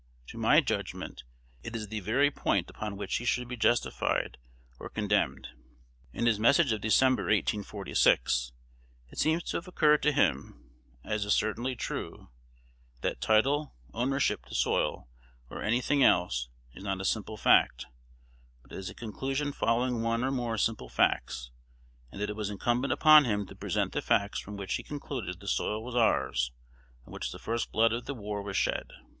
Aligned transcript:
To 0.29 0.37
my 0.39 0.61
judgment, 0.61 1.25
it 1.61 1.75
is 1.75 1.89
the 1.89 1.99
very 1.99 2.31
point 2.31 2.71
upon 2.71 2.97
which 2.97 3.17
he 3.17 3.23
should 3.23 3.47
be 3.47 3.55
justified 3.55 4.39
or 4.79 4.89
condemned. 4.89 5.49
In 6.11 6.25
his 6.25 6.39
Message 6.39 6.71
of 6.71 6.81
December, 6.81 7.25
1846, 7.25 8.51
it 9.09 9.19
seems 9.19 9.43
to 9.43 9.57
have 9.57 9.67
occurred 9.67 10.01
to 10.01 10.11
him, 10.11 10.71
as 11.03 11.23
is 11.23 11.35
certainly 11.35 11.75
true, 11.75 12.29
that 13.01 13.21
title, 13.21 13.75
ownership 13.93 14.43
to 14.47 14.55
soil, 14.55 15.07
or 15.51 15.61
any 15.61 15.81
thing 15.81 16.03
else, 16.03 16.49
is 16.73 16.83
not 16.83 16.99
a 16.99 17.05
simple 17.05 17.37
fact, 17.37 17.85
but 18.63 18.71
is 18.71 18.89
a 18.89 18.95
conclusion 18.95 19.51
following 19.53 20.01
one 20.01 20.23
or 20.23 20.31
more 20.31 20.57
simple 20.57 20.89
facts; 20.89 21.51
and 22.11 22.19
that 22.19 22.29
it 22.31 22.35
was 22.35 22.49
incumbent 22.49 22.91
upon 22.91 23.25
him 23.25 23.45
to 23.45 23.55
present 23.55 23.91
the 23.91 24.01
facts 24.01 24.39
from 24.39 24.57
which 24.57 24.73
he 24.73 24.83
concluded 24.83 25.39
the 25.39 25.47
soil 25.47 25.83
was 25.83 25.93
ours 25.93 26.51
on 27.05 27.13
which 27.13 27.31
the 27.31 27.37
first 27.37 27.71
blood 27.71 27.93
of 27.93 28.05
the 28.05 28.15
war 28.15 28.41
was 28.41 28.57
shed. 28.57 28.91